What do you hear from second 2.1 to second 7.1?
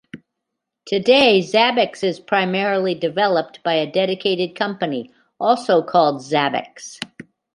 primarily developed by a dedicated company, also called Zabbix.